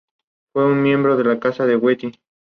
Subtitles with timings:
[0.51, 2.19] Proviene de una formación estelar a gran escala en el Universo observable.